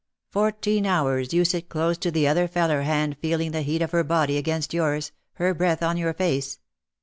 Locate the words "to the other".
1.99-2.47